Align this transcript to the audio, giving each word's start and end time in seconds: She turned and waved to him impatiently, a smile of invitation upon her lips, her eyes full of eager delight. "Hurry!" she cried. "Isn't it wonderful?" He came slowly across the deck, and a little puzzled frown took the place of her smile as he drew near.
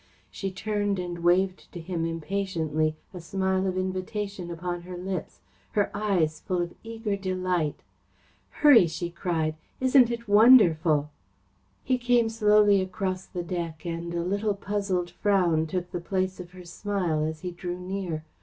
She 0.31 0.49
turned 0.51 0.97
and 0.97 1.19
waved 1.19 1.71
to 1.73 1.79
him 1.79 2.07
impatiently, 2.07 2.95
a 3.13 3.21
smile 3.21 3.67
of 3.67 3.77
invitation 3.77 4.49
upon 4.49 4.81
her 4.81 4.97
lips, 4.97 5.41
her 5.73 5.91
eyes 5.95 6.39
full 6.39 6.59
of 6.59 6.73
eager 6.81 7.15
delight. 7.15 7.83
"Hurry!" 8.49 8.87
she 8.87 9.11
cried. 9.11 9.53
"Isn't 9.79 10.09
it 10.09 10.27
wonderful?" 10.27 11.11
He 11.83 11.99
came 11.99 12.29
slowly 12.29 12.81
across 12.81 13.27
the 13.27 13.43
deck, 13.43 13.85
and 13.85 14.11
a 14.15 14.23
little 14.23 14.55
puzzled 14.55 15.11
frown 15.11 15.67
took 15.67 15.91
the 15.91 16.01
place 16.01 16.39
of 16.39 16.53
her 16.53 16.65
smile 16.65 17.23
as 17.23 17.41
he 17.41 17.51
drew 17.51 17.77
near. 17.77 18.25